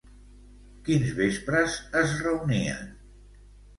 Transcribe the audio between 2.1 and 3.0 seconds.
reunien?